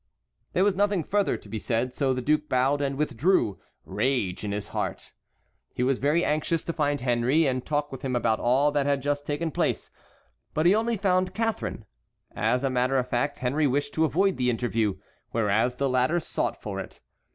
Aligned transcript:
There 0.53 0.63
was 0.63 0.73
nothing 0.73 1.03
further 1.03 1.37
to 1.37 1.47
be 1.47 1.59
said, 1.59 1.93
so 1.93 2.11
the 2.11 2.23
duke 2.23 2.49
bowed 2.49 2.81
and 2.81 2.97
withdrew, 2.97 3.59
rage 3.85 4.43
in 4.43 4.51
his 4.51 4.69
heart. 4.69 5.13
He 5.75 5.83
was 5.83 5.99
very 5.99 6.25
anxious 6.25 6.63
to 6.63 6.73
find 6.73 6.99
Henry 7.01 7.45
and 7.45 7.63
talk 7.63 7.91
with 7.91 8.01
him 8.01 8.15
about 8.15 8.39
all 8.39 8.71
that 8.71 8.87
had 8.87 9.03
just 9.03 9.27
taken 9.27 9.51
place; 9.51 9.91
but 10.55 10.65
he 10.65 10.71
found 10.97 11.07
only 11.27 11.31
Catharine. 11.37 11.85
As 12.35 12.63
a 12.63 12.71
matter 12.71 12.97
of 12.97 13.09
fact, 13.09 13.37
Henry 13.37 13.67
wished 13.67 13.93
to 13.93 14.03
avoid 14.03 14.37
the 14.37 14.49
interview, 14.49 14.95
whereas 15.29 15.75
the 15.75 15.87
latter 15.87 16.19
sought 16.19 16.59
for 16.59 16.79
it. 16.79 16.99